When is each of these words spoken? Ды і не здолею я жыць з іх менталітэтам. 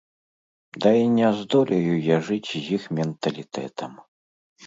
Ды 0.83 0.91
і 1.01 1.09
не 1.17 1.27
здолею 1.41 1.95
я 2.07 2.17
жыць 2.29 2.53
з 2.55 2.63
іх 2.77 2.87
менталітэтам. 3.01 3.91